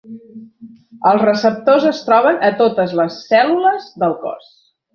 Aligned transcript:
Els 1.09 1.21
receptors 1.25 1.85
es 1.91 2.01
troben 2.09 2.41
a 2.49 2.51
totes 2.63 2.97
les 3.03 3.21
cèl·lules 3.35 3.89
del 4.05 4.21
cos. 4.27 4.53